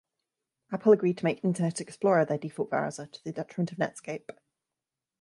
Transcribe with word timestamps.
Apple 0.71 0.93
agreed 0.93 1.19
to 1.19 1.25
make 1.25 1.43
Internet 1.45 1.79
Explorer 1.79 2.25
their 2.25 2.39
default 2.39 2.71
browser, 2.71 3.05
to 3.05 3.23
the 3.23 3.31
detriment 3.31 3.71
of 3.71 3.77
Netscape. 3.77 4.31